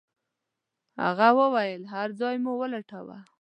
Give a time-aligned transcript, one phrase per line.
[1.03, 3.17] هغې وويل هر ځای مو ولټاوه.